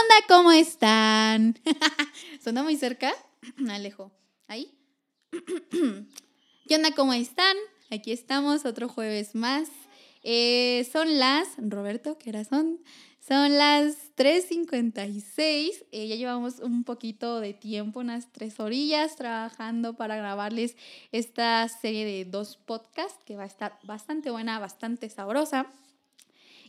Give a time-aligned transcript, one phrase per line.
[0.00, 0.14] onda?
[0.28, 1.58] ¿Cómo están?
[2.42, 3.12] ¿Suena muy cerca?
[3.68, 4.12] Alejo.
[4.48, 4.76] ¿Ahí?
[6.68, 6.92] ¿Qué onda?
[6.92, 7.56] ¿Cómo están?
[7.90, 9.68] Aquí estamos, otro jueves más.
[10.22, 12.80] Eh, son las, Roberto, ¿qué hora son?
[13.20, 15.84] Son las 3.56.
[15.92, 20.76] Eh, ya llevamos un poquito de tiempo, unas tres orillas, trabajando para grabarles
[21.12, 25.66] esta serie de dos podcasts que va a estar bastante buena, bastante sabrosa.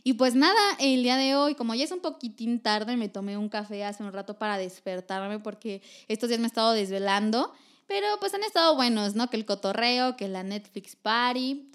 [0.06, 3.36] Y pues nada, el día de hoy, como ya es un poquitín tarde, me tomé
[3.36, 7.52] un café hace un rato para despertarme porque estos días me he estado desvelando.
[7.88, 9.28] Pero pues han estado buenos, ¿no?
[9.28, 11.72] Que el cotorreo, que la Netflix party,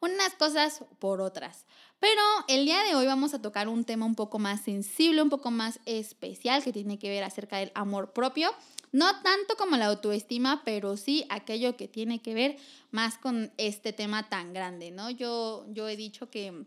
[0.00, 1.64] unas cosas por otras.
[2.00, 5.30] Pero el día de hoy vamos a tocar un tema un poco más sensible, un
[5.30, 8.50] poco más especial, que tiene que ver acerca del amor propio.
[8.90, 12.56] No tanto como la autoestima, pero sí aquello que tiene que ver
[12.90, 15.08] más con este tema tan grande, ¿no?
[15.08, 16.66] Yo, yo he dicho que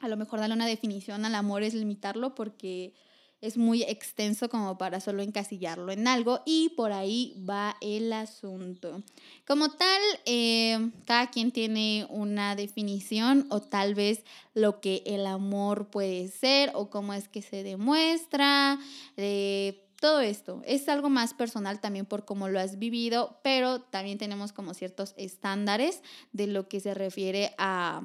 [0.00, 2.94] a lo mejor darle una definición al amor es limitarlo porque
[3.40, 9.02] es muy extenso como para solo encasillarlo en algo y por ahí va el asunto.
[9.46, 15.88] Como tal, eh, cada quien tiene una definición o tal vez lo que el amor
[15.88, 18.78] puede ser o cómo es que se demuestra.
[19.16, 24.18] Eh, todo esto es algo más personal también por cómo lo has vivido, pero también
[24.18, 28.02] tenemos como ciertos estándares de lo que se refiere a,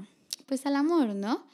[0.53, 1.47] pues al amor, ¿no?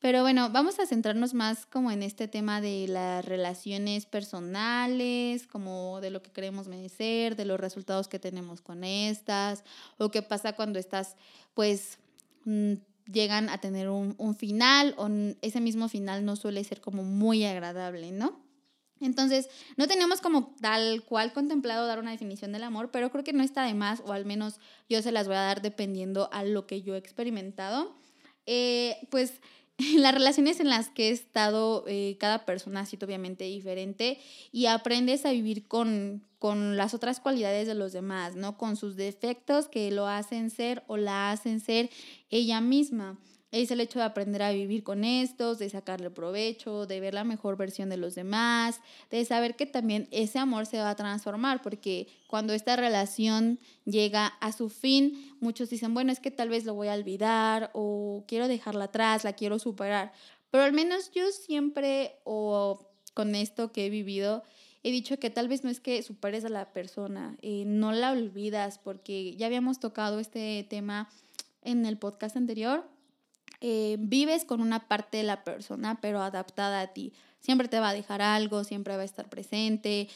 [0.00, 6.00] Pero bueno, vamos a centrarnos más como en este tema de las relaciones personales, como
[6.00, 9.62] de lo que queremos merecer, de los resultados que tenemos con estas,
[9.98, 11.16] o qué pasa cuando estas,
[11.52, 11.98] pues,
[12.46, 12.76] mm,
[13.12, 15.06] llegan a tener un, un final, o
[15.42, 18.40] ese mismo final no suele ser como muy agradable, ¿no?
[19.00, 23.34] Entonces, no tenemos como tal cual contemplado dar una definición del amor, pero creo que
[23.34, 26.42] no está de más, o al menos yo se las voy a dar dependiendo a
[26.42, 27.94] lo que yo he experimentado.
[28.46, 29.40] Eh, pues
[29.96, 34.18] las relaciones en las que he estado, eh, cada persona ha sido obviamente diferente
[34.52, 38.56] y aprendes a vivir con, con las otras cualidades de los demás, ¿no?
[38.56, 41.90] Con sus defectos que lo hacen ser o la hacen ser
[42.30, 43.18] ella misma
[43.62, 47.24] es el hecho de aprender a vivir con estos, de sacarle provecho, de ver la
[47.24, 48.80] mejor versión de los demás,
[49.10, 54.26] de saber que también ese amor se va a transformar, porque cuando esta relación llega
[54.26, 58.24] a su fin, muchos dicen, bueno, es que tal vez lo voy a olvidar o
[58.28, 60.12] quiero dejarla atrás, la quiero superar,
[60.50, 64.42] pero al menos yo siempre o con esto que he vivido,
[64.82, 68.12] he dicho que tal vez no es que superes a la persona, eh, no la
[68.12, 71.08] olvidas, porque ya habíamos tocado este tema
[71.62, 72.95] en el podcast anterior
[73.60, 77.12] eh, vives con una parte de la persona, pero adaptada a ti.
[77.40, 80.08] Siempre te va a dejar algo, siempre va a estar presente.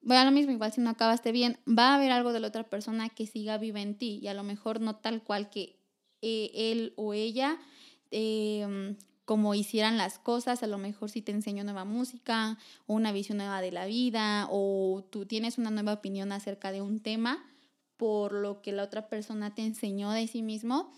[0.00, 2.64] Bueno, lo mismo, igual si no acabaste bien, va a haber algo de la otra
[2.64, 5.80] persona que siga viva en ti y a lo mejor no tal cual que
[6.22, 7.58] eh, él o ella
[8.10, 12.56] em, como hicieran las cosas, a lo mejor si te enseñó nueva música
[12.86, 16.80] o una visión nueva de la vida o tú tienes una nueva opinión acerca de
[16.82, 17.44] un tema
[17.96, 20.92] por lo que la otra persona te enseñó de sí mismo,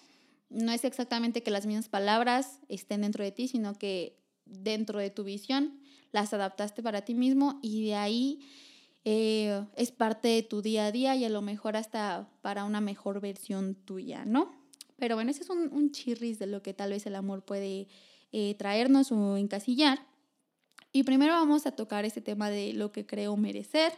[0.50, 5.10] no es exactamente que las mismas palabras estén dentro de ti, sino que dentro de
[5.10, 5.78] tu visión
[6.10, 8.40] las adaptaste para ti mismo y de ahí
[9.04, 12.80] eh, es parte de tu día a día y a lo mejor hasta para una
[12.80, 14.52] mejor versión tuya, ¿no?
[14.96, 17.88] Pero bueno, ese es un, un chirris de lo que tal vez el amor puede
[18.32, 20.06] eh, traernos o encasillar.
[20.92, 23.92] Y primero vamos a tocar este tema de lo que creo merecer.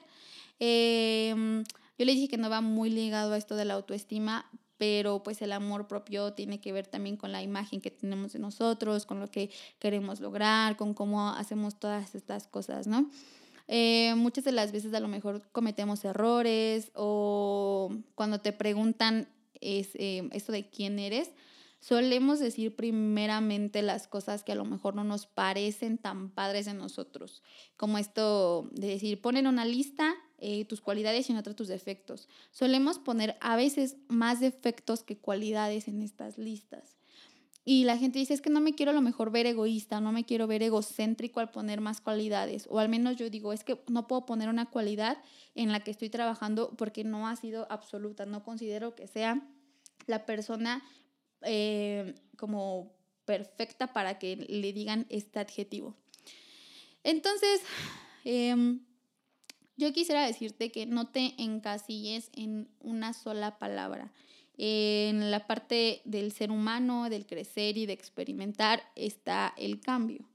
[0.58, 1.64] Em,
[1.98, 4.50] yo le dije que no va muy ligado a esto de la autoestima,
[4.80, 8.38] pero pues el amor propio tiene que ver también con la imagen que tenemos de
[8.38, 13.10] nosotros, con lo que queremos lograr, con cómo hacemos todas estas cosas, ¿no?
[13.68, 19.28] Eh, muchas de las veces a lo mejor cometemos errores o cuando te preguntan
[19.60, 21.30] es, eh, esto de quién eres,
[21.80, 26.72] solemos decir primeramente las cosas que a lo mejor no nos parecen tan padres de
[26.72, 27.42] nosotros,
[27.76, 32.28] como esto de decir, ponen una lista eh, tus cualidades y en otra tus defectos.
[32.50, 36.96] Solemos poner a veces más defectos que cualidades en estas listas.
[37.64, 40.12] Y la gente dice, es que no me quiero a lo mejor ver egoísta, no
[40.12, 42.66] me quiero ver egocéntrico al poner más cualidades.
[42.70, 45.18] O al menos yo digo, es que no puedo poner una cualidad
[45.54, 48.24] en la que estoy trabajando porque no ha sido absoluta.
[48.24, 49.46] No considero que sea
[50.06, 50.82] la persona
[51.42, 52.92] eh, como
[53.26, 55.96] perfecta para que le digan este adjetivo.
[57.04, 57.60] Entonces,
[58.24, 58.80] em,
[59.80, 64.12] yo quisiera decirte que no te encasilles en una sola palabra.
[64.58, 70.28] En la parte del ser humano, del crecer y de experimentar está el cambio.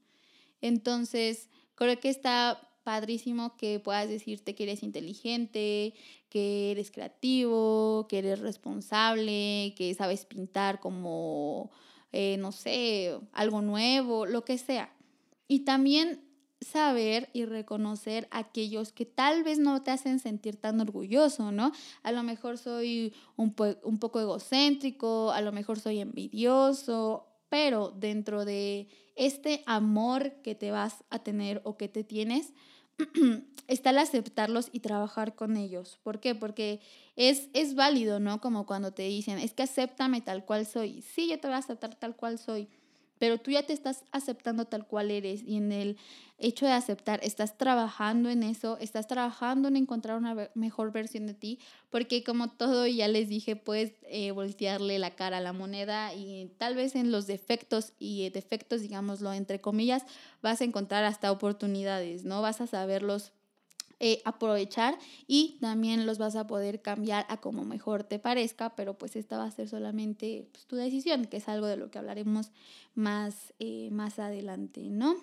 [0.62, 5.94] Entonces, creo que está padrísimo que puedas decirte que eres inteligente,
[6.30, 11.70] que eres creativo, que eres responsable, que sabes pintar como,
[12.12, 14.92] eh, no sé, algo nuevo, lo que sea.
[15.48, 16.26] Y también
[16.62, 21.72] saber y reconocer aquellos que tal vez no te hacen sentir tan orgulloso, ¿no?
[22.04, 28.46] A lo mejor soy un, un poco egocéntrico, a lo mejor soy envidioso, pero dentro
[28.46, 32.54] de este amor que te vas a tener o que te tienes,
[33.68, 36.00] está el aceptarlos y trabajar con ellos.
[36.04, 36.36] ¿Por qué?
[36.36, 36.82] Porque
[37.16, 38.42] es, es válido, ¿no?
[38.42, 41.02] Como cuando te dicen, es que acéptame tal cual soy.
[41.02, 42.70] Sí, yo te voy a aceptar tal cual soy
[43.20, 45.98] pero tú ya te estás aceptando tal cual eres y en el
[46.38, 51.34] hecho de aceptar estás trabajando en eso, estás trabajando en encontrar una mejor versión de
[51.34, 51.60] ti,
[51.90, 56.52] porque como todo ya les dije, puedes eh, voltearle la cara a la moneda y
[56.58, 60.04] tal vez en los defectos y defectos, digámoslo, entre comillas,
[60.42, 62.42] vas a encontrar hasta oportunidades, ¿no?
[62.42, 63.32] Vas a saberlos
[64.02, 68.98] eh, aprovechar y también los vas a poder cambiar a como mejor te parezca, pero
[68.98, 71.98] pues esta va a ser solamente pues, tu decisión, que es algo de lo que
[71.98, 72.52] hablaremos
[72.94, 75.16] más, eh, más adelante, ¿no?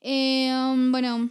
[0.00, 1.28] Eh, um, bueno,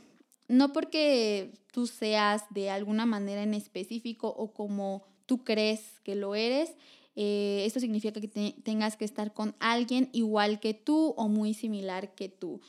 [0.48, 6.36] no porque tú seas de alguna manera en específico o como tú crees que lo
[6.36, 6.76] eres,
[7.16, 8.30] esto significa que
[8.64, 12.62] tengas que estar con alguien igual que tú o muy similar que tú.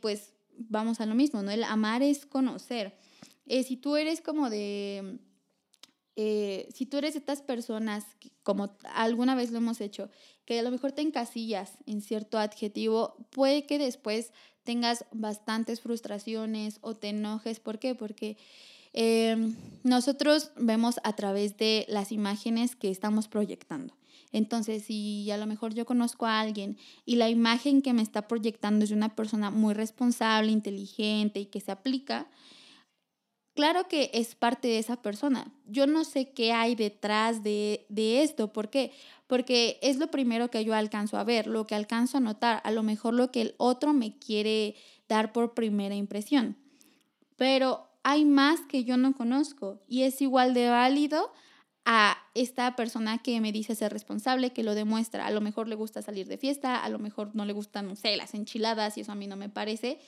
[0.00, 1.50] pues vamos a lo mismo, ¿no?
[1.50, 2.96] El amar es conocer.
[3.46, 5.18] Eh, si tú eres como de,
[6.16, 8.04] eh, si tú eres de estas personas,
[8.42, 10.10] como alguna vez lo hemos hecho,
[10.44, 14.32] que a lo mejor te encasillas en cierto adjetivo, puede que después
[14.62, 17.60] tengas bastantes frustraciones o te enojes.
[17.60, 17.94] ¿Por qué?
[17.94, 18.36] Porque
[18.92, 23.94] em, nosotros vemos a través de las imágenes que estamos proyectando.
[24.32, 26.76] Entonces, si a lo mejor yo conozco a alguien
[27.06, 31.60] y la imagen que me está proyectando es una persona muy responsable, inteligente y que
[31.60, 32.26] se aplica,
[33.54, 35.52] Claro que es parte de esa persona.
[35.66, 38.52] Yo no sé qué hay detrás de, esto.
[38.52, 38.92] ¿Por qué?
[39.28, 42.72] Porque es lo primero que yo alcanzo a ver, lo que alcanzo a notar, a
[42.72, 44.74] lo mejor lo que el otro me quiere
[45.08, 46.56] dar por primera impresión.
[47.36, 51.32] Pero hay más que yo no conozco y es igual de válido
[51.84, 55.26] a esta persona que me dice ser responsable, que lo demuestra.
[55.26, 57.94] A lo mejor le gusta salir de fiesta, a lo mejor no le gustan, no
[57.94, 60.00] sé, las enchiladas y eso a mí no me parece.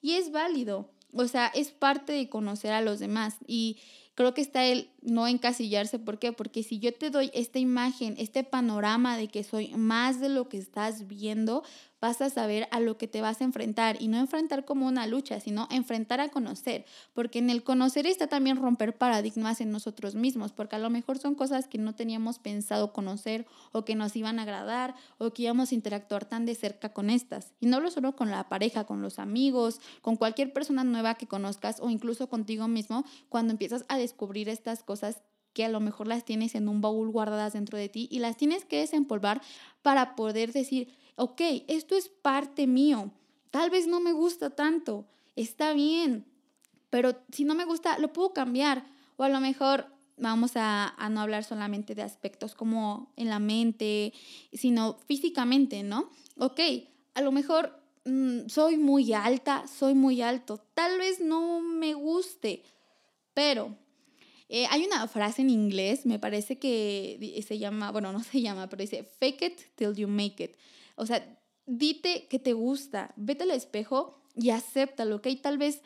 [0.00, 0.90] Y es válido.
[1.14, 3.78] O sea, es parte de conocer a los demás y
[4.14, 5.98] creo que está el no encasillarse.
[5.98, 6.32] ¿Por qué?
[6.32, 10.48] Porque si yo te doy esta imagen, este panorama de que soy más de lo
[10.48, 11.62] que estás viendo,
[12.04, 15.06] vas a saber a lo que te vas a enfrentar y no enfrentar como una
[15.06, 16.84] lucha, sino enfrentar a conocer,
[17.14, 21.16] porque en el conocer está también romper paradigmas en nosotros mismos, porque a lo mejor
[21.16, 25.44] son cosas que no teníamos pensado conocer o que nos iban a agradar o que
[25.44, 27.54] íbamos a interactuar tan de cerca con estas.
[27.58, 31.26] Y no lo solo con la pareja, con los amigos, con cualquier persona nueva que
[31.26, 35.22] conozcas o incluso contigo mismo, cuando empiezas a descubrir estas cosas
[35.54, 38.36] que a lo mejor las tienes en un baúl guardadas dentro de ti y las
[38.36, 39.40] tienes que desempolvar
[39.80, 43.10] para poder decir, ok, esto es parte mío,
[43.50, 45.06] tal vez no me gusta tanto,
[45.36, 46.26] está bien,
[46.94, 48.84] pero si no me gusta, lo puedo cambiar.
[49.16, 54.12] O a lo mejor vamos a, no hablar solamente de aspectos como en la mente,
[54.52, 56.10] sino físicamente, ¿no?
[56.36, 56.60] Ok,
[57.14, 62.62] a lo mejor mm, soy muy alta, soy muy alto, tal vez no me guste,
[63.34, 63.76] pero
[64.48, 68.68] eh, hay una frase en inglés, me parece que se llama, bueno, no se llama,
[68.68, 70.56] pero dice, fake it till you make it.
[70.94, 75.28] O sea, dite que te gusta, vete al espejo y acéptalo, ¿ok?
[75.42, 75.82] Tal vez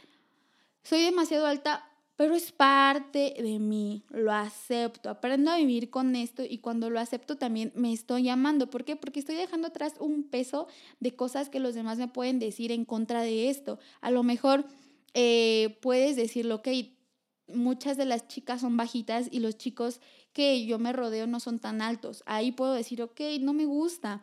[0.82, 1.84] soy demasiado alta,
[2.16, 6.98] pero es parte de mí, lo acepto, aprendo a vivir con esto y cuando lo
[6.98, 8.70] acepto también me estoy amando.
[8.70, 8.96] ¿Por qué?
[8.96, 10.66] Porque estoy dejando atrás un peso
[10.98, 13.78] de cosas que los demás me pueden decir en contra de esto.
[14.00, 14.64] A lo mejor
[15.14, 16.68] eh, puedes decirlo, ok,
[17.46, 20.00] muchas de las chicas son bajitas y los chicos
[20.32, 22.22] que yo me rodeo no son tan altos.
[22.26, 24.22] Ahí puedo decir, ok, no me gusta.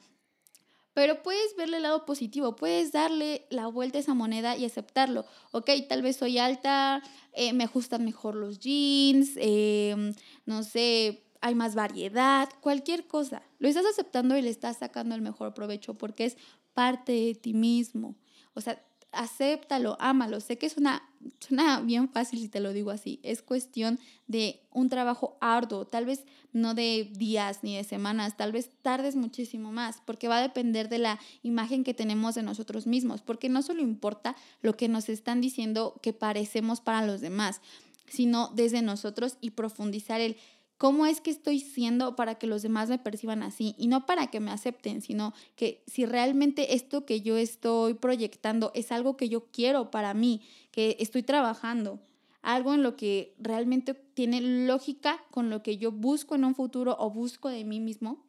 [0.95, 5.25] Pero puedes verle el lado positivo, puedes darle la vuelta a esa moneda y aceptarlo.
[5.51, 10.13] Ok, tal vez soy alta, eh, me ajustan mejor los jeans, em,
[10.45, 13.41] no sé, hay más variedad, cualquier cosa.
[13.59, 16.37] Lo estás aceptando y le estás sacando el mejor provecho porque es
[16.73, 18.15] parte de ti mismo.
[18.53, 18.81] O sea,
[19.15, 20.39] acéptalo, ámalo.
[20.39, 21.03] Sé que es una,
[21.39, 23.19] suena bien fácil si te lo digo así.
[23.23, 28.51] Es cuestión de un trabajo arduo, tal vez no de días ni de semanas, tal
[28.51, 32.87] vez tardes muchísimo más, porque va a depender de la imagen que tenemos de nosotros
[32.87, 37.61] mismos, porque no solo importa lo que nos están diciendo que parecemos para los demás,
[38.07, 40.37] sino desde nosotros y profundizar el
[40.77, 43.75] ¿Cómo es que estoy siendo para que los demás me perciban así?
[43.77, 48.71] Y no para que me acepten, sino que si realmente esto que yo estoy proyectando
[48.75, 50.41] es algo que yo quiero para mí,
[50.71, 52.01] que estoy trabajando,
[52.41, 56.95] algo en lo que realmente tiene lógica con lo que yo busco en un futuro
[56.99, 58.25] o busco de mí mismo.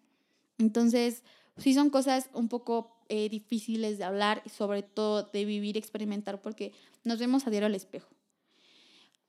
[0.58, 1.24] Entonces,
[1.58, 6.72] sí son cosas un poco eh, difíciles de hablar, sobre todo de vivir, experimentar, porque
[7.04, 8.15] nos vemos a diario al espejo.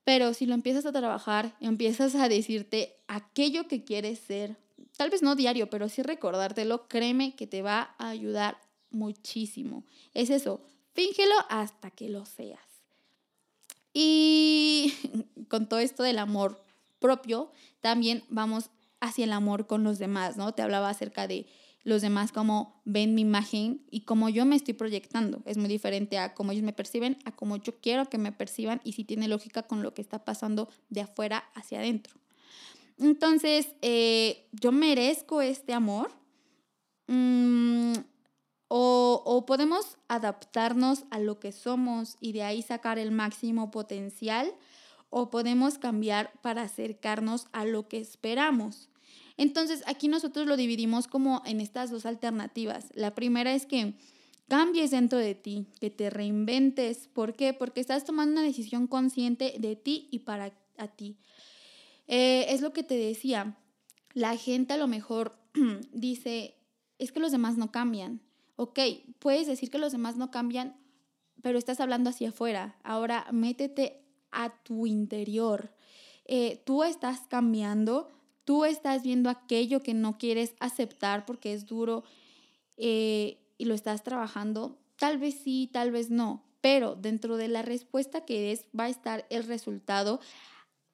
[0.08, 4.56] Pero si lo empiezas a trabajar, empiezas a decirte aquello que quieres ser,
[4.96, 9.84] tal vez no diario, pero sí recordártelo, créeme que te va a ayudar muchísimo.
[10.14, 10.62] Es eso,
[10.94, 12.58] fíngelo hasta que lo seas.
[13.92, 14.94] Y
[15.48, 16.58] con todo esto del amor
[17.00, 20.54] propio, también vamos hacia el amor con los demás, ¿no?
[20.54, 21.44] Te hablaba acerca de
[21.84, 25.42] los demás cómo ven mi imagen y cómo yo me estoy proyectando.
[25.46, 28.80] Es muy diferente a cómo ellos me perciben, a cómo yo quiero que me perciban
[28.84, 32.14] y si tiene lógica con lo que está pasando de afuera hacia adentro.
[32.98, 36.10] Entonces, eh, yo merezco este amor.
[37.06, 37.94] Mm,
[38.70, 44.52] o, o, podemos adaptarnos a lo que somos y de ahí sacar el máximo potencial,
[45.08, 48.90] o podemos cambiar para acercarnos a lo que esperamos.
[49.38, 52.90] Entonces, aquí nosotros lo dividimos como en estas dos alternativas.
[52.94, 53.94] La primera es que
[54.48, 57.08] cambies dentro de ti, que te reinventes.
[57.08, 57.54] ¿Por qué?
[57.54, 61.16] Porque estás tomando una decisión consciente de ti y para a ti.
[62.08, 63.56] Eh, es lo que te decía.
[64.12, 65.38] La gente a lo mejor
[65.92, 66.56] dice,
[66.98, 68.20] es que los demás no cambian.
[68.56, 68.80] Ok,
[69.20, 70.76] puedes decir que los demás no cambian,
[71.42, 72.76] pero estás hablando hacia afuera.
[72.82, 74.02] Ahora métete
[74.32, 75.72] a tu interior.
[76.24, 78.10] Eh, tú estás cambiando,
[78.48, 82.02] tú estás viendo aquello que no quieres aceptar porque es duro
[82.78, 84.78] eh, y lo estás trabajando.
[84.96, 88.88] Tal vez sí, tal vez no, pero dentro de la respuesta que es va a
[88.88, 90.18] estar el resultado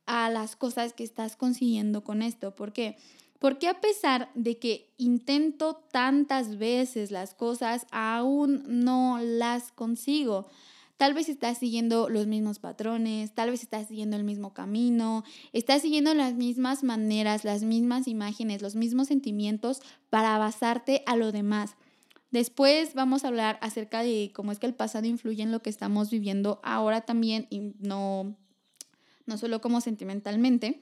[0.04, 2.56] a las cosas que estás consiguiendo con esto.
[2.56, 2.96] ¿Por qué?
[3.38, 10.48] Porque a pesar de que intento tantas veces las cosas, aún no las consigo.
[10.96, 15.82] Tal vez estás siguiendo los mismos patrones, tal vez estás siguiendo el mismo camino, estás
[15.82, 21.74] siguiendo las mismas maneras, las mismas imágenes, los mismos sentimientos para basarte a lo demás.
[22.30, 25.70] Después vamos a hablar acerca de cómo es que el pasado influye en lo que
[25.70, 28.36] estamos viviendo ahora también y no
[29.26, 30.80] no solo como sentimentalmente.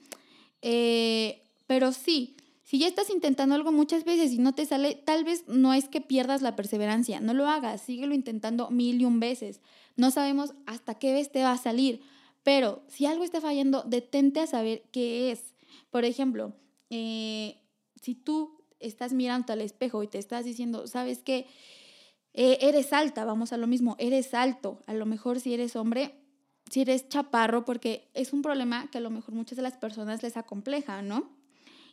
[0.61, 5.25] Eh, pero sí, si ya estás intentando algo muchas veces y no te sale, tal
[5.25, 9.19] vez no es que pierdas la perseverancia, no lo hagas, síguelo intentando mil y un
[9.19, 9.59] veces.
[9.97, 12.01] No sabemos hasta qué vez te va a salir,
[12.41, 15.53] pero si algo está fallando, detente a saber qué es.
[15.89, 16.53] Por ejemplo,
[16.89, 17.57] eh,
[18.01, 21.47] si tú estás mirando al espejo y te estás diciendo, ¿sabes qué?
[22.33, 24.81] Eh, eres alta, vamos a lo mismo, eres alto.
[24.87, 26.15] A lo mejor si eres hombre,
[26.69, 30.23] si eres chaparro, porque es un problema que a lo mejor muchas de las personas
[30.23, 31.42] les acompleja, ¿no?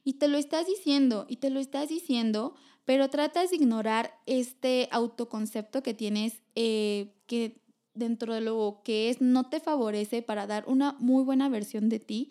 [0.04, 2.54] Y te lo estás diciendo, y te lo estás diciendo,
[2.84, 7.62] pero tratas de ignorar este autoconcepto que tienes, eh, que
[7.94, 12.00] dentro de lo que es no te favorece para dar una muy buena versión de
[12.00, 12.30] ti.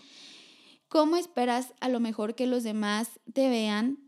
[0.87, 3.99] ¿Cómo esperas a lo mejor que los demás te vean?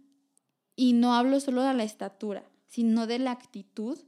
[0.75, 3.99] Y no hablo solo de la estatura, sino de la actitud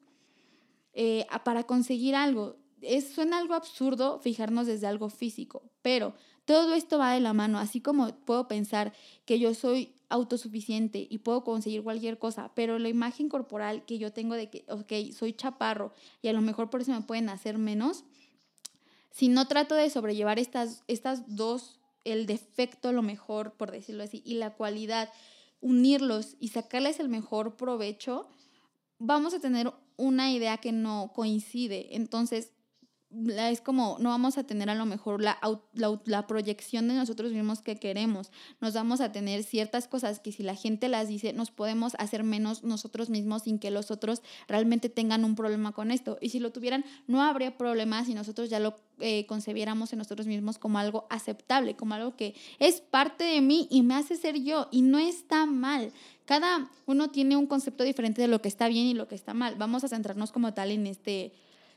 [0.93, 6.13] eh, para conseguir algo es, suena algo absurdo fijarnos desde algo físico, pero
[6.45, 8.93] todo esto va de la mano, así como puedo pensar
[9.25, 14.11] que yo soy autosuficiente y puedo conseguir cualquier cosa, pero la imagen corporal que yo
[14.11, 17.57] tengo de que, ok, soy chaparro y a lo mejor por eso me pueden hacer
[17.57, 18.03] menos,
[19.11, 24.23] si no trato de sobrellevar estas, estas dos, el defecto lo mejor, por decirlo así,
[24.25, 25.09] y la cualidad,
[25.61, 28.27] unirlos y sacarles el mejor provecho,
[28.97, 31.95] vamos a tener una idea que no coincide.
[31.95, 32.51] Entonces,
[33.37, 35.37] es como no vamos a tener a lo mejor la,
[35.73, 38.31] la, proyección de nosotros mismos que queremos.
[38.59, 42.23] Nos vamos a tener ciertas cosas que si la gente las dice, nos podemos hacer
[42.23, 46.17] menos nosotros mismos sin que los otros realmente tengan un problema con esto.
[46.21, 50.27] Y si lo tuvieran, no habría problema si nosotros ya lo eh, concebiéramos en nosotros
[50.27, 54.41] mismos como algo aceptable, como algo que es parte de mí y me hace ser
[54.41, 54.67] yo.
[54.71, 55.91] Y no está mal.
[56.25, 59.33] Cada uno tiene un concepto diferente de lo que está bien y lo que está
[59.33, 59.55] mal.
[59.55, 61.33] Vamos a centrarnos como tal en este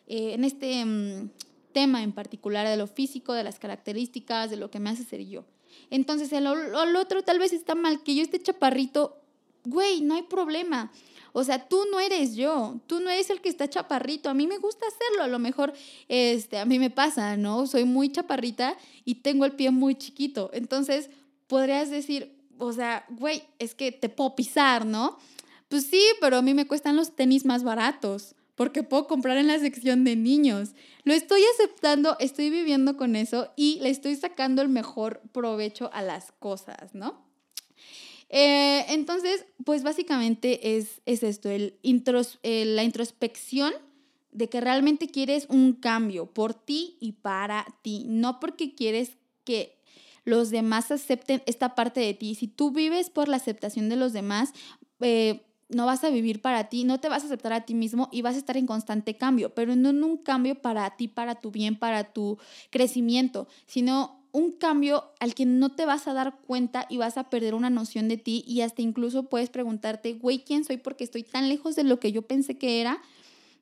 [0.06, 1.30] eh, en este mm,
[1.72, 5.26] tema en particular de lo físico, de las características, de lo que me hace ser
[5.26, 5.44] yo.
[5.90, 9.20] Entonces, el, el otro tal vez está mal, que yo esté chaparrito,
[9.64, 10.90] güey, no hay problema.
[11.32, 14.30] O sea, tú no eres yo, tú no eres el que está chaparrito.
[14.30, 15.74] A mí me gusta hacerlo, a lo mejor
[16.08, 17.66] este, a mí me pasa, ¿no?
[17.66, 20.48] Soy muy chaparrita y tengo el pie muy chiquito.
[20.54, 21.10] Entonces,
[21.46, 25.18] podrías decir, o sea, güey, es que te puedo pisar, ¿no?
[25.68, 29.46] Pues sí, pero a mí me cuestan los tenis más baratos porque puedo comprar en
[29.46, 30.70] la sección de niños.
[31.04, 36.02] Lo estoy aceptando, estoy viviendo con eso y le estoy sacando el mejor provecho a
[36.02, 37.24] las cosas, ¿no?
[38.28, 41.78] Eh, entonces, pues básicamente es, es esto, el
[42.42, 43.72] la introspección
[44.32, 49.12] de que realmente quieres un cambio por ti y para ti, no porque quieres
[49.44, 49.76] que
[50.24, 52.34] los demás acepten esta parte de ti.
[52.34, 54.52] Si tú vives por la aceptación de los demás,
[55.00, 58.08] eh, no vas a vivir para ti, no te vas a aceptar a ti mismo
[58.12, 61.36] y vas a estar en constante cambio, pero no en un cambio para ti, para
[61.36, 62.38] tu bien, para tu
[62.70, 67.30] crecimiento, sino un cambio al que no te vas a dar cuenta y vas a
[67.30, 70.76] perder una noción de ti y hasta incluso puedes preguntarte, güey, ¿quién soy?
[70.76, 73.00] Porque estoy tan lejos de lo que yo pensé que era,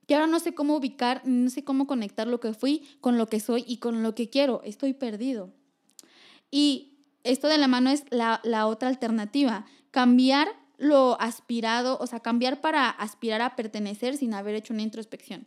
[0.08, 3.28] que ahora no sé cómo ubicar, no sé cómo conectar lo que fui con lo
[3.28, 4.62] que soy y con lo que quiero.
[4.64, 5.52] Estoy perdido.
[6.50, 12.20] Y esto de la mano es la, la otra alternativa, cambiar lo aspirado, o sea,
[12.20, 15.46] cambiar para aspirar a pertenecer sin haber hecho una introspección.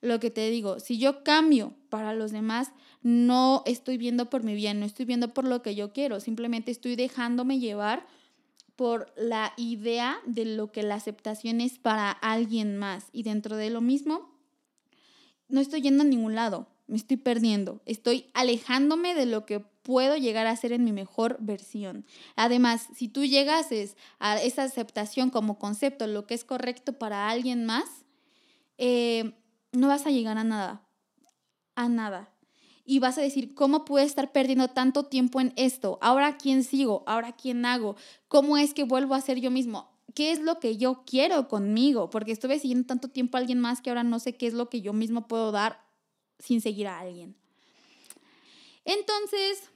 [0.00, 2.72] Lo que te digo, si yo cambio para los demás,
[3.02, 6.70] no estoy viendo por mi bien, no estoy viendo por lo que yo quiero, simplemente
[6.70, 8.06] estoy dejándome llevar
[8.76, 13.08] por la idea de lo que la aceptación es para alguien más.
[13.12, 14.30] Y dentro de lo mismo,
[15.48, 20.16] no estoy yendo a ningún lado, me estoy perdiendo, estoy alejándome de lo que puedo
[20.16, 22.04] llegar a ser en mi mejor versión.
[22.34, 27.64] Además, si tú llegases a esa aceptación como concepto, lo que es correcto para alguien
[27.64, 27.84] más,
[28.76, 29.34] eh,
[29.70, 30.82] no vas a llegar a nada,
[31.76, 32.34] a nada.
[32.84, 35.98] Y vas a decir, ¿cómo puedo estar perdiendo tanto tiempo en esto?
[36.02, 37.04] ¿Ahora quién sigo?
[37.06, 37.94] ¿Ahora quién hago?
[38.26, 39.92] ¿Cómo es que vuelvo a ser yo mismo?
[40.12, 42.10] ¿Qué es lo que yo quiero conmigo?
[42.10, 44.68] Porque estuve siguiendo tanto tiempo a alguien más que ahora no sé qué es lo
[44.68, 45.89] que yo mismo puedo dar
[46.40, 47.36] sin seguir a alguien.
[48.84, 49.70] Entonces,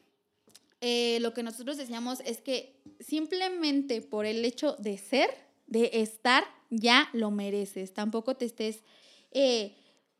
[0.80, 5.30] eh, lo que nosotros decíamos es que simplemente por el hecho de ser,
[5.66, 7.94] de estar, ya lo mereces.
[7.94, 8.82] Tampoco te estés
[9.30, 9.76] eh,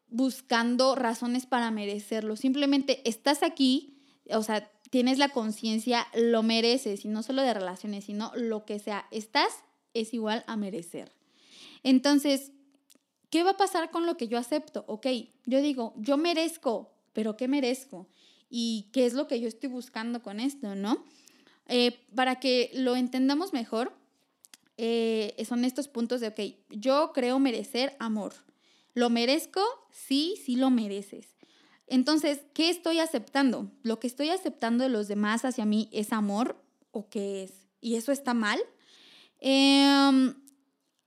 [0.09, 2.37] buscando razones para merecerlo.
[2.37, 3.99] Simplemente estás aquí,
[4.31, 8.79] o sea, tienes la conciencia, lo mereces, y no solo de relaciones, sino lo que
[8.79, 9.07] sea.
[9.11, 9.53] Estás
[9.93, 11.13] es igual a merecer.
[11.83, 12.53] Entonces,
[13.35, 14.85] ¿qué va a pasar con lo que yo acepto?
[14.87, 15.09] Ok,
[15.45, 18.07] yo digo, yo merezco, pero ¿qué merezco?
[18.57, 21.05] y qué es lo que yo estoy buscando con esto, ¿no?
[21.67, 23.93] Eh, para que lo entendamos mejor,
[24.77, 28.33] eh, son estos puntos de, ok, yo creo merecer amor.
[28.95, 29.61] ¿Lo merezco?
[29.91, 31.35] Sí, sí lo mereces.
[31.89, 33.73] Entonces, ¿qué estoy aceptando?
[33.83, 37.67] ¿Lo que estoy aceptando de los demás hacia mí es amor o qué es?
[37.81, 38.61] ¿Y eso está mal?
[39.41, 40.37] Em,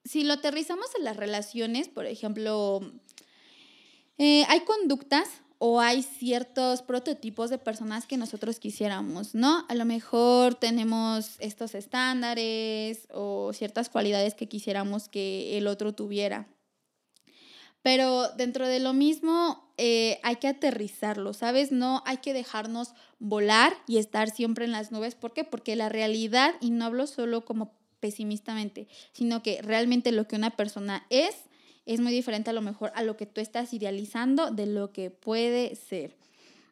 [0.08, 2.82] si lo aterrizamos en las relaciones, por ejemplo,
[4.18, 5.28] eh, hay conductas
[5.60, 9.66] o hay ciertos prototipos de personas que nosotros quisiéramos, ¿no?
[9.70, 16.48] A lo mejor tenemos estos estándares o ciertas cualidades que quisiéramos que el otro tuviera.
[17.82, 21.72] Pero dentro de lo mismo eh, hay que aterrizarlo, ¿sabes?
[21.72, 25.16] No hay que dejarnos volar y estar siempre en las nubes.
[25.16, 25.44] ¿Por qué?
[25.44, 30.52] Porque la realidad, y no hablo solo como pesimistamente, sino que realmente lo que una
[30.52, 31.36] persona es,
[31.86, 35.10] es muy diferente a lo mejor a lo que tú estás idealizando de lo que
[35.10, 36.18] puede ser.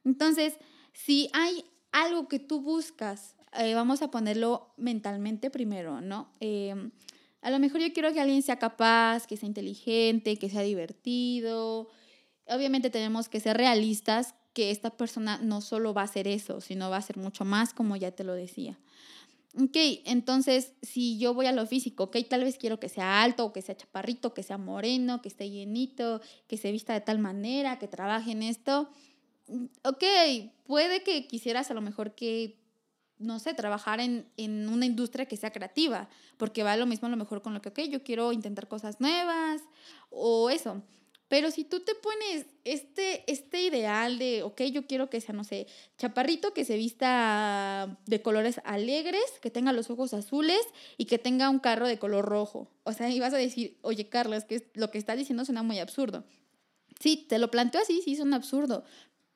[0.03, 0.55] Entonces,
[0.93, 6.29] si hay algo que tú buscas, eh, vamos a ponerlo mentalmente primero, ¿no?
[6.39, 6.91] Em,
[7.41, 11.87] a lo mejor yo quiero que alguien sea capaz, que sea inteligente, que sea divertido.
[12.47, 16.89] Obviamente tenemos que ser realistas que esta persona no solo va a hacer eso, sino
[16.89, 18.79] va a hacer mucho más, como ya te lo decía.
[19.57, 23.53] Ok, entonces si yo voy a lo físico, ok, tal vez quiero que sea alto,
[23.53, 27.79] que sea chaparrito, que sea moreno, que esté llenito, que se vista de tal manera,
[27.79, 28.89] que trabaje en esto.
[29.47, 30.03] Mm, ok,
[30.65, 32.57] puede que quisieras a lo mejor que,
[33.17, 37.11] no sé, trabajar en, en una industria que sea creativa, porque va lo mismo a
[37.11, 39.61] lo mejor con lo que, ok, yo quiero intentar cosas nuevas
[40.09, 40.81] o eso.
[41.27, 45.43] Pero si tú te pones este, este ideal de, ok, yo quiero que sea, no
[45.43, 45.65] sé,
[45.97, 50.61] chaparrito, que se vista de colores alegres, que tenga los ojos azules
[50.97, 52.69] y que tenga un carro de color rojo.
[52.83, 55.79] O sea, y vas a decir, oye, Carlos, que lo que estás diciendo suena muy
[55.79, 56.25] absurdo.
[56.99, 58.83] Sí, te lo planteo así, sí, un absurdo.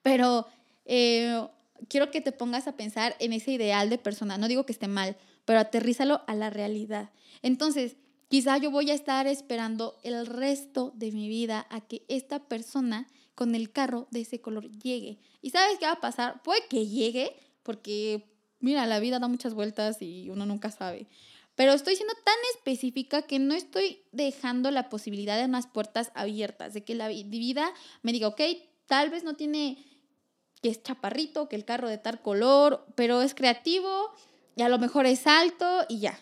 [0.04, 0.48] Pero
[0.86, 1.48] eh,
[1.88, 4.38] quiero que te pongas a pensar en ese ideal de persona.
[4.38, 7.10] No digo que esté mal, pero aterrízalo a la realidad.
[7.42, 7.96] Entonces,
[8.30, 13.08] Quizá yo voy a estar esperando el resto de mi vida a que esta persona
[13.34, 15.20] con el carro de ese color llegue.
[15.42, 16.44] ¿Y sabes qué va a pasar?
[16.44, 21.08] Puede que llegue, porque mira, la vida da muchas vueltas y uno nunca sabe.
[21.56, 26.74] Pero estoy siendo tan específica que no estoy dejando la posibilidad de unas puertas abiertas,
[26.74, 28.42] de que la vida me diga, ok,
[28.86, 29.84] tal vez no tiene
[30.62, 34.12] que es chaparrito, que el carro de tal color, pero es creativo
[34.56, 36.20] y a lo mejor es alto y ya.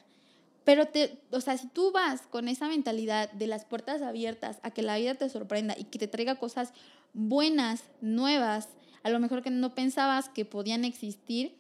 [0.68, 4.72] Pero, te, o sea, si tú vas con esa mentalidad de las puertas abiertas a
[4.72, 6.74] que la vida te sorprenda y que te traiga cosas
[7.14, 8.68] buenas, nuevas,
[9.02, 11.58] a lo mejor que no pensabas que podían existir,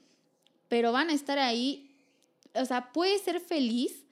[0.67, 1.96] pero van a estar ahí,
[2.54, 4.04] o sea, puedes ser feliz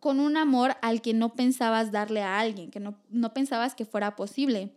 [0.00, 3.84] con un amor al que no pensabas darle a alguien, que no, no pensabas que
[3.84, 4.72] fuera posible.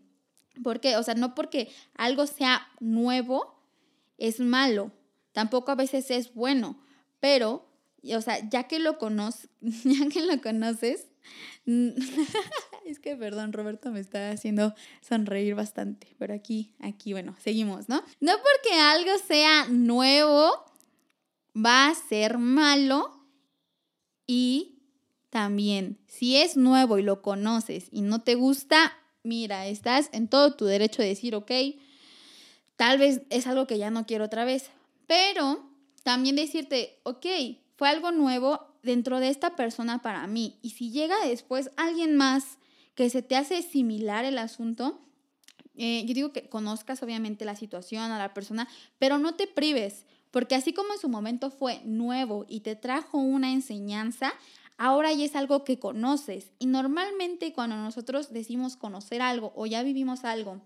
[0.61, 0.97] ¿Por qué?
[0.97, 3.63] O sea, no porque algo sea nuevo
[4.17, 4.91] es malo,
[5.31, 6.77] tampoco a veces es bueno,
[7.21, 7.66] pero
[8.03, 11.07] o sea, ya que lo conoces, ya que lo conoces,
[12.85, 18.01] es que, perdón, Roberto me está haciendo sonreír bastante, pero aquí, aquí, bueno, seguimos, ¿no?
[18.21, 20.51] No porque algo sea nuevo,
[21.55, 23.21] va a ser malo
[24.25, 24.79] y
[25.29, 30.55] también, si es nuevo y lo conoces y no te gusta, mira, estás en todo
[30.55, 31.51] tu derecho de decir, ok,
[32.77, 34.69] tal vez es algo que ya no quiero otra vez,
[35.05, 35.69] pero
[36.03, 37.25] también decirte, ok,
[37.77, 40.57] fue algo nuevo dentro de esta persona para mí.
[40.61, 42.57] Y si llega después alguien más
[42.95, 44.99] que se te hace similar el asunto,
[45.75, 50.05] eh, yo digo que conozcas obviamente la situación a la persona, pero no te prives,
[50.31, 54.33] porque así como en su momento fue nuevo y te trajo una enseñanza,
[54.77, 56.51] ahora ya es algo que conoces.
[56.57, 60.61] Y normalmente cuando nosotros decimos conocer algo o ya vivimos algo,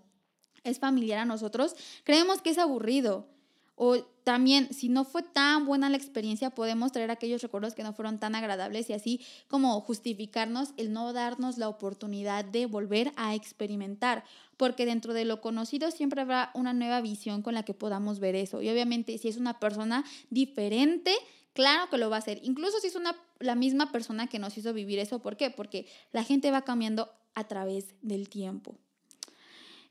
[0.64, 3.28] es familiar a nosotros, creemos que es aburrido.
[3.74, 7.92] O también, si no fue tan buena la experiencia, podemos traer aquellos recuerdos que no
[7.92, 13.34] fueron tan agradables y así como justificarnos el no darnos la oportunidad de volver a
[13.34, 14.24] experimentar,
[14.56, 18.36] porque dentro de lo conocido siempre habrá una nueva visión con la que podamos ver
[18.36, 18.62] eso.
[18.62, 21.12] Y obviamente si es una persona diferente,
[21.52, 22.40] claro que lo va a hacer.
[22.42, 25.50] Incluso si es una, la misma persona que nos hizo vivir eso, ¿por qué?
[25.50, 28.76] Porque la gente va cambiando a través del tiempo.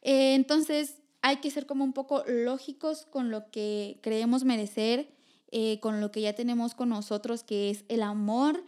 [0.04, 5.12] Eh, entonces, hay que ser como un poco lógicos con lo que creemos merecer,
[5.52, 8.64] eh, con lo que ya tenemos con nosotros, que es el amor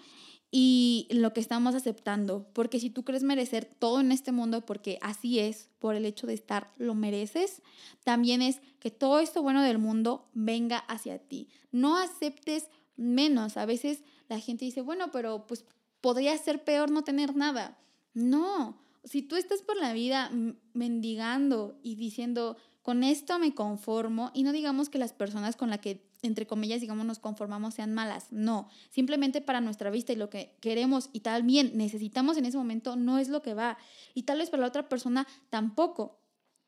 [0.51, 2.47] y lo que estamos aceptando.
[2.53, 6.27] Porque si tú crees merecer todo en este mundo, porque así es, por el hecho
[6.27, 7.63] de estar, lo mereces,
[8.03, 11.49] también es que todo esto bueno del mundo venga hacia ti.
[11.71, 13.57] No aceptes menos.
[13.57, 15.65] A veces la gente dice, bueno, pero pues
[16.01, 17.79] podría ser peor no tener nada.
[18.13, 20.31] No, si tú estás por la vida
[20.73, 25.79] mendigando y diciendo, con esto me conformo, y no digamos que las personas con las
[25.79, 30.29] que, entre comillas, digamos, nos conformamos sean malas, no, simplemente para nuestra vista y lo
[30.29, 33.77] que queremos y tal bien necesitamos en ese momento no es lo que va,
[34.13, 36.19] y tal vez para la otra persona tampoco.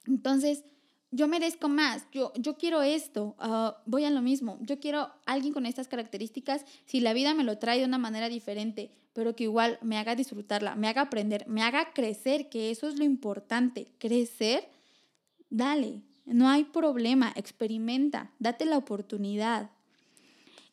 [0.06, 0.64] Entonces,
[1.12, 5.54] yo merezco más, yo, yo quiero esto, ah, voy a lo mismo, yo quiero alguien
[5.54, 9.46] con estas características, si la vida me lo trae de una manera diferente, pero que
[9.46, 13.88] igual me haga disfrutarla, me haga aprender, me haga crecer, que eso es lo importante,
[13.98, 14.68] crecer,
[15.50, 19.70] dale, no hay problema, experimenta, date la oportunidad.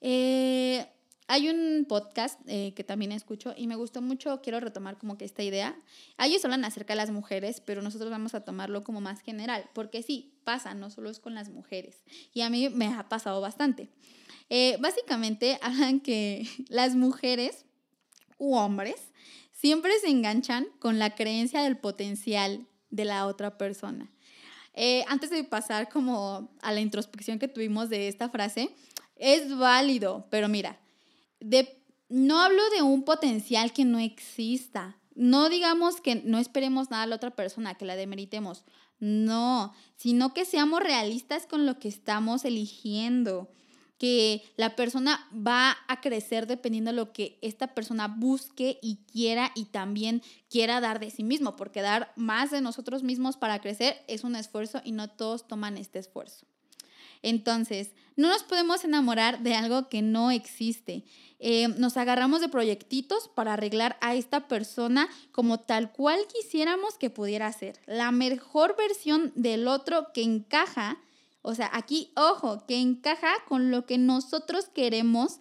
[0.01, 0.87] Eh,
[1.29, 5.25] hay un podcast eh, que también escucho y me gustó mucho, quiero retomar como que
[5.25, 5.77] esta idea.
[6.19, 10.03] Ellos hablan acerca de las mujeres, pero nosotros vamos a tomarlo como más general, porque
[10.03, 12.03] sí, pasa, no solo es con las mujeres.
[12.35, 13.89] Y a mí me ha pasado bastante.
[14.51, 17.65] Eh, básicamente hablan que las mujeres
[18.39, 19.13] u hombres
[19.53, 24.11] siempre se enganchan con la creencia del potencial de la otra persona.
[24.75, 28.75] Eh, antes de pasar como a la introspección que tuvimos de esta frase,
[29.17, 30.79] es válido, pero mira,
[32.09, 34.99] no hablo de un potencial que no exista.
[35.15, 38.65] No digamos que no esperemos nada a la otra persona, que la demeritemos.
[38.99, 43.51] No, sino que seamos realistas con lo que estamos eligiendo
[44.03, 49.53] que la persona va a crecer dependiendo de lo que esta persona busque y quiera
[49.55, 54.03] y también quiera dar de sí mismo, porque dar más de nosotros mismos para crecer
[54.09, 56.49] es un esfuerzo y no todos toman este esfuerzo.
[57.23, 61.05] Entonces, no nos podemos enamorar de algo que no existe.
[61.39, 67.11] Eh, nos agarramos de proyectitos para arreglar a esta persona como tal cual quisiéramos que
[67.11, 67.81] pudiera ser.
[67.87, 70.99] La mejor versión del otro que encaja
[71.43, 75.39] o sea, aquí, ojo, que encaja con lo que nosotros queremos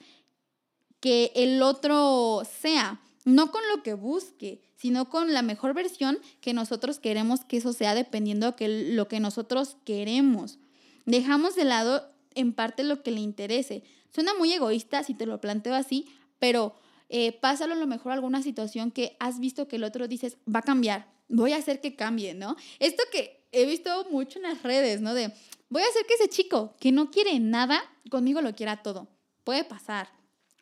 [1.00, 6.54] que el otro sea, no con lo que busque, sino con la mejor versión que
[6.54, 10.58] nosotros queremos que eso sea dependiendo de lo que nosotros queremos.
[11.06, 13.84] Dejamos de lado en parte lo que le interese.
[14.14, 16.08] Suena muy egoísta si te lo planteo así,
[16.40, 16.76] pero
[17.10, 20.38] eh, pásalo a lo mejor a alguna situación que has visto que el otro dices,
[20.54, 22.56] va a cambiar, voy a hacer que cambie, ¿no?
[22.80, 25.14] Esto que he visto mucho en las redes, ¿no?
[25.14, 25.34] De,
[25.70, 29.08] voy a hacer que ese chico que no quiere nada, conmigo lo quiera todo.
[29.44, 30.10] Puede pasar.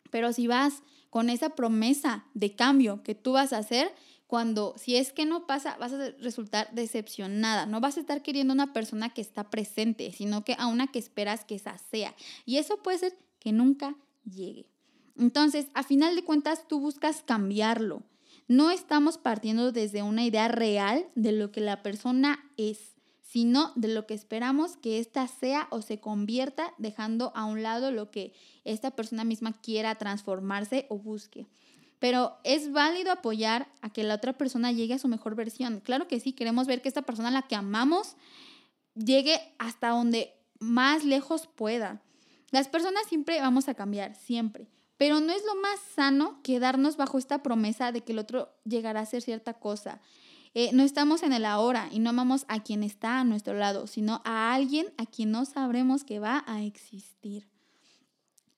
[0.10, 3.93] Pero si vas con esa promesa de cambio que tú vas a hacer,
[4.30, 7.65] cuando si es que no pasa, vas a resultar decepcionada.
[7.65, 11.00] No vas a estar queriendo una persona que está presente, sino que a una que
[11.00, 12.15] esperas que esa sea.
[12.46, 13.96] Y eso puede ser que nunca
[14.32, 14.68] llegue.
[15.18, 18.04] Entonces, a final de cuentas, tú buscas cambiarlo.
[18.48, 23.88] No estamos partiendo desde una idea real de lo que la persona es sino de
[23.88, 28.34] lo que esperamos que ésta sea o se convierta, dejando a un lado lo que
[28.63, 31.48] esta persona misma quiera transformarse o busque.
[32.00, 35.82] Pero es válido apoyar a que la otra persona llegue a su mejor versión.
[35.82, 38.16] Claro que sí, queremos ver que esta persona la que amamos
[38.96, 42.02] llegue hasta donde más lejos pueda.
[42.52, 44.68] Las personas siempre vamos a cambiar, siempre.
[44.98, 49.00] pero no es lo más sano quedarnos bajo esta promesa de que el otro llegará
[49.00, 50.02] a hacer cierta cosa.
[50.54, 53.88] Eh, no estamos en el ahora y no amamos a quien está a nuestro lado,
[53.88, 57.48] sino a alguien a quien no sabremos que va a existir.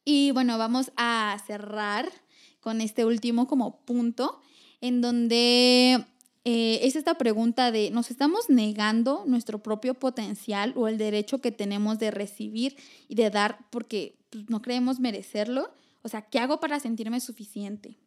[0.04, 2.12] Y bueno, vamos a cerrar
[2.62, 4.40] con este último como punto,
[4.80, 6.06] en donde
[6.44, 11.52] eh, es esta pregunta de, ¿nos estamos negando nuestro propio potencial o el derecho que
[11.52, 15.72] tenemos de recibir y de dar porque pues, no creemos merecerlo?
[16.02, 17.98] O sea, ¿qué hago para sentirme suficiente?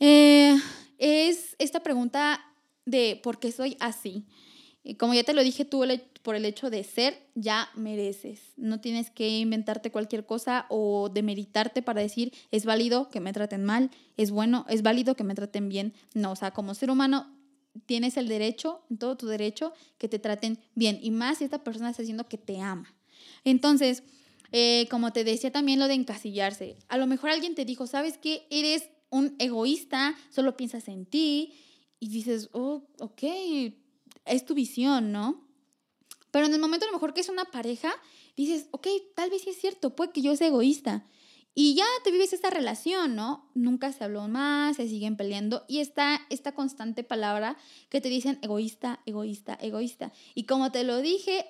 [0.00, 0.58] Eh,
[0.98, 2.44] es esta pregunta
[2.84, 4.24] de por qué soy así.
[4.98, 5.84] Como ya te lo dije, tú
[6.22, 8.40] por el hecho de ser, ya mereces.
[8.56, 13.64] No tienes que inventarte cualquier cosa o demeritarte para decir, es válido que me traten
[13.64, 15.94] mal, es bueno, es válido que me traten bien.
[16.14, 17.32] No, o sea, como ser humano
[17.86, 20.98] tienes el derecho, todo tu derecho, que te traten bien.
[21.00, 22.92] Y más si esta persona está diciendo que te ama.
[23.44, 24.02] Entonces,
[24.50, 26.76] eh, como te decía también lo de encasillarse.
[26.88, 28.46] A lo mejor alguien te dijo, ¿sabes qué?
[28.50, 31.54] Eres un egoísta, solo piensas en ti.
[32.00, 33.22] Y dices, oh, ok,
[34.24, 35.46] es tu visión, ¿no?
[36.30, 37.92] Pero en el momento a lo mejor que es una pareja,
[38.36, 41.06] dices, ok, tal vez sí es cierto, puede que yo sea egoísta.
[41.54, 43.50] Y ya te vives esta relación, ¿no?
[43.54, 47.58] Nunca se habló más, se siguen peleando y está esta constante palabra
[47.90, 50.12] que te dicen egoísta, egoísta, egoísta.
[50.34, 51.44] Y como te lo dije,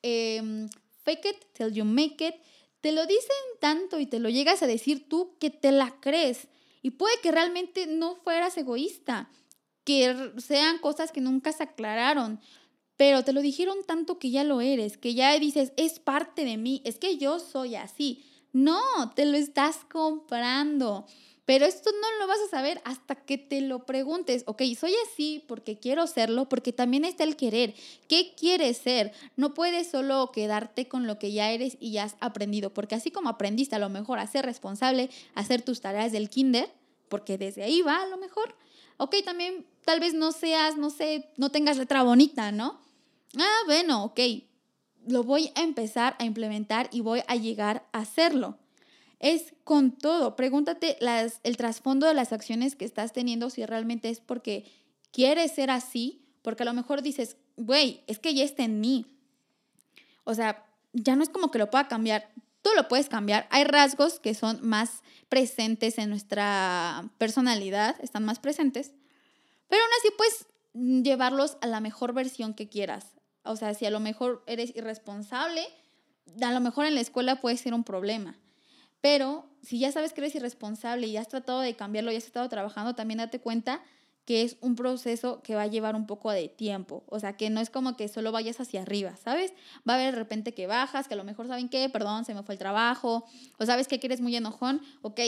[0.00, 0.70] em,
[1.04, 2.36] fake it till you make it,
[2.80, 6.48] te lo dicen tanto y te lo llegas a decir tú que te la crees.
[6.80, 9.30] Y puede que realmente no fueras egoísta
[9.84, 12.40] que sean cosas que nunca se aclararon,
[12.96, 16.56] pero te lo dijeron tanto que ya lo eres, que ya dices, es parte de
[16.56, 18.24] mí, es que yo soy así.
[18.52, 18.80] No,
[19.16, 21.06] te lo estás comprando.
[21.44, 24.44] Pero esto no lo vas a saber hasta que te lo preguntes.
[24.46, 27.74] Ok, soy así porque quiero serlo, porque también está el querer.
[28.08, 29.12] ¿Qué quieres ser?
[29.36, 33.10] No puedes solo quedarte con lo que ya eres y ya has aprendido, porque así
[33.10, 36.72] como aprendiste a lo mejor a ser responsable, hacer tus tareas del kinder,
[37.10, 38.56] porque desde ahí va a lo mejor,
[38.96, 42.80] ok, también tal vez no seas, no sé, no tengas letra bonita, ¿no?
[43.38, 44.20] Ah, bueno, ok,
[45.06, 48.58] lo voy a empezar a implementar y voy a llegar a hacerlo.
[49.20, 50.36] Es con todo.
[50.36, 54.70] Pregúntate las, el trasfondo de las acciones que estás teniendo si realmente es porque
[55.12, 59.06] quieres ser así, porque a lo mejor dices, güey, es que ya está en mí.
[60.24, 62.30] O sea, ya no es como que lo pueda cambiar.
[62.62, 63.46] Tú lo puedes cambiar.
[63.50, 68.92] Hay rasgos que son más presentes en nuestra personalidad, están más presentes,
[69.74, 73.16] pero aún así puedes llevarlos a la mejor versión que quieras.
[73.42, 75.66] O sea, si a lo mejor eres irresponsable,
[76.40, 78.38] a lo mejor en la escuela puede ser un problema.
[79.00, 82.48] Pero si ya sabes que eres irresponsable y has tratado de cambiarlo y has estado
[82.48, 83.82] trabajando, también date cuenta
[84.26, 87.02] que es un proceso que va a llevar un poco de tiempo.
[87.08, 89.54] O sea, que no es como que solo vayas hacia arriba, ¿sabes?
[89.88, 92.32] Va a haber de repente que bajas, que a lo mejor saben qué, perdón, se
[92.32, 93.26] me fue el trabajo,
[93.58, 95.18] o sabes que eres muy enojón, ok,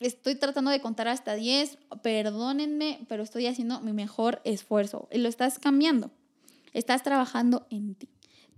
[0.00, 5.08] estoy tratando de contar hasta 10, perdónenme, pero estoy haciendo mi mejor esfuerzo.
[5.12, 6.10] Y lo estás cambiando,
[6.72, 8.08] estás trabajando en ti.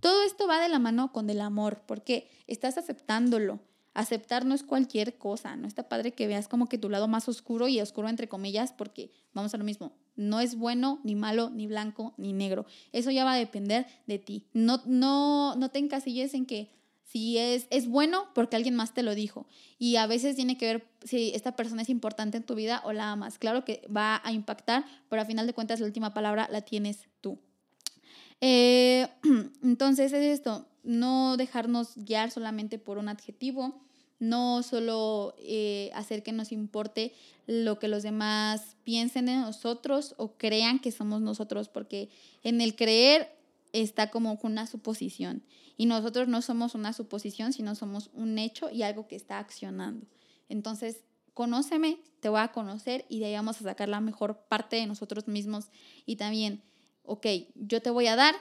[0.00, 3.60] Todo esto va de la mano con el amor, porque estás aceptándolo,
[3.94, 7.28] Aceptar no es cualquier cosa, no está padre que veas como que tu lado más
[7.28, 11.50] oscuro y oscuro entre comillas, porque vamos a lo mismo, no es bueno, ni malo,
[11.50, 12.64] ni blanco, ni negro.
[12.92, 14.46] Eso ya va a depender de ti.
[14.54, 16.70] No, no, no te encasilles en que
[17.12, 19.46] si es, es bueno porque alguien más te lo dijo.
[19.78, 22.92] Y a veces tiene que ver si esta persona es importante en tu vida o
[22.94, 23.38] la amas.
[23.38, 27.08] Claro que va a impactar, pero a final de cuentas la última palabra la tienes
[27.20, 27.38] tú.
[28.40, 29.08] Eh,
[29.62, 33.82] entonces es esto, no dejarnos guiar solamente por un adjetivo,
[34.18, 37.12] no solo eh, hacer que nos importe
[37.46, 42.08] lo que los demás piensen de nosotros o crean que somos nosotros, porque
[42.42, 43.41] en el creer
[43.72, 45.42] está como una suposición
[45.76, 50.06] y nosotros no somos una suposición, sino somos un hecho y algo que está accionando.
[50.48, 51.04] Entonces,
[51.34, 54.86] conóceme, te voy a conocer y de ahí vamos a sacar la mejor parte de
[54.86, 55.70] nosotros mismos
[56.04, 56.62] y también,
[57.04, 58.34] ok, yo te voy a dar,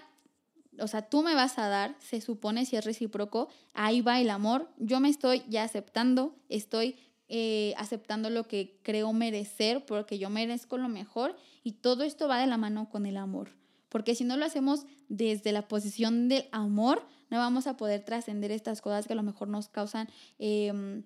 [0.79, 4.29] o sea, tú me vas a dar, se supone si es recíproco, ahí va el
[4.29, 6.97] amor, yo me estoy ya aceptando, estoy
[7.29, 12.39] eh, aceptando lo que creo merecer porque yo merezco lo mejor y todo esto va
[12.39, 13.60] de la mano con el amor.
[13.91, 18.49] Porque si no lo hacemos desde la posición del amor, no vamos a poder trascender
[18.49, 20.07] estas cosas que a lo mejor nos causan
[20.39, 21.03] em,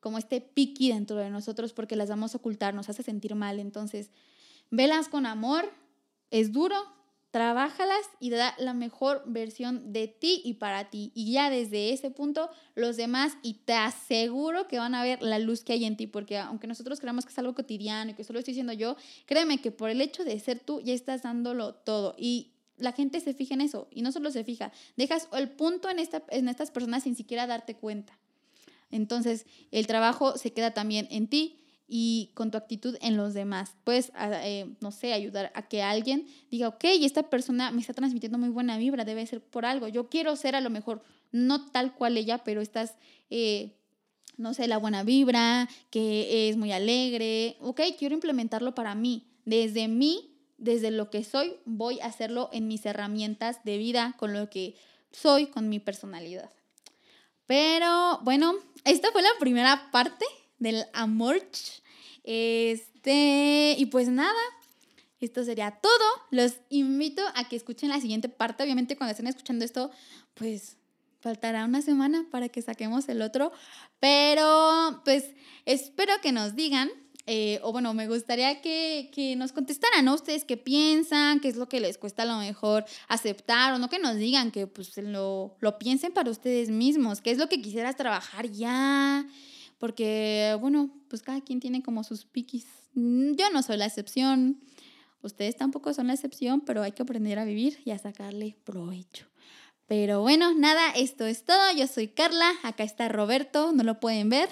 [0.00, 3.60] como este piqui dentro de nosotros porque las vamos a ocultar, nos hace sentir mal.
[3.60, 4.10] Entonces,
[4.70, 5.64] velas con amor,
[6.32, 6.74] es duro,
[7.34, 11.10] trabájalas y da la mejor versión de ti y para ti.
[11.16, 15.40] Y ya desde ese punto, los demás, y te aseguro que van a ver la
[15.40, 18.22] luz que hay en ti, porque aunque nosotros creamos que es algo cotidiano y que
[18.22, 18.94] solo estoy diciendo yo,
[19.26, 22.14] créeme que por el hecho de ser tú, ya estás dándolo todo.
[22.16, 25.90] Y la gente se fija en eso, y no solo se fija, dejas el punto
[25.90, 28.16] en, esta, en estas personas sin siquiera darte cuenta.
[28.92, 31.63] Entonces, el trabajo se queda también en ti
[31.96, 33.76] y con tu actitud en los demás.
[33.84, 37.94] Puedes, ah, eh, no sé, ayudar a que alguien diga, ok, esta persona me está
[37.94, 39.86] transmitiendo muy buena vibra, debe ser por algo.
[39.86, 42.96] Yo quiero ser a lo mejor no tal cual ella, pero estás,
[43.30, 43.76] eh,
[44.36, 47.58] no sé, la buena vibra, que es muy alegre.
[47.60, 49.28] Ok, quiero implementarlo para mí.
[49.44, 54.32] Desde mí, desde lo que soy, voy a hacerlo en mis herramientas de vida, con
[54.32, 54.74] lo que
[55.12, 56.50] soy, con mi personalidad.
[57.46, 58.54] Pero bueno,
[58.84, 60.24] esta fue la primera parte
[60.58, 61.40] del amor.
[62.24, 64.40] Este, y pues nada,
[65.20, 65.92] esto sería todo.
[66.30, 68.62] Los invito a que escuchen la siguiente parte.
[68.62, 69.90] Obviamente cuando estén escuchando esto,
[70.34, 70.76] pues
[71.20, 73.52] faltará una semana para que saquemos el otro.
[74.00, 75.30] Pero pues
[75.64, 76.90] espero que nos digan
[77.26, 80.14] eh, o bueno, me gustaría que, que, nos contestaran, ¿no?
[80.14, 83.88] Ustedes qué piensan, qué es lo que les cuesta a lo mejor aceptar, o no
[83.88, 87.62] que nos digan, que pues lo, lo piensen para ustedes mismos, qué es lo que
[87.62, 89.26] quisieras trabajar ya,
[89.78, 92.66] porque bueno, pues cada quien tiene como sus piquis.
[92.94, 94.60] Mm, yo no soy la excepción,
[95.22, 99.26] ustedes tampoco son la excepción, pero hay que aprender a vivir y a sacarle provecho.
[99.86, 101.72] Pero bueno, nada, esto es todo.
[101.76, 104.48] Yo soy Carla, acá está Roberto, no lo pueden ver,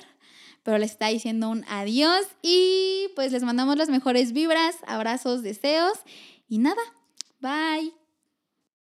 [0.62, 5.98] pero les está diciendo un adiós y pues les mandamos las mejores vibras, abrazos, deseos
[6.48, 6.82] y nada,
[7.40, 8.01] bye.